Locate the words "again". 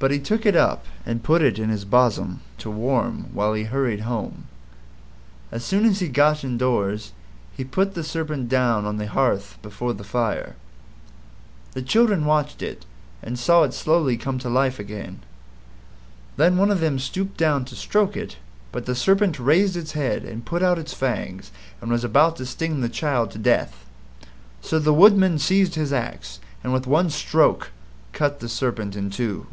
14.78-15.20